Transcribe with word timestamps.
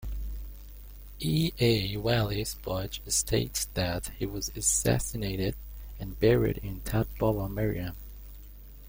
E. 1.19 1.51
A. 1.59 1.95
Wallis 1.97 2.55
Budge 2.55 3.03
states 3.07 3.65
that 3.75 4.07
he 4.17 4.25
was 4.25 4.49
assassinated, 4.55 5.55
and 5.99 6.19
"buried 6.19 6.57
in 6.57 6.79
Tadbaba 6.79 7.47
Maryam". 7.47 7.95